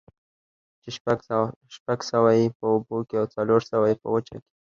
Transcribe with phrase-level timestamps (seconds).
[0.81, 0.89] چې
[1.77, 4.51] شپږ سوه ئې په اوبو كي او څلور سوه ئې په وچه كي